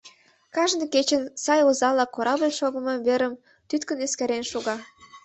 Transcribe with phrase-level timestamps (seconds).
[0.55, 3.33] Кажне кечын сай озала корабль шогымо верым
[3.69, 4.75] тӱткын эскерен шога.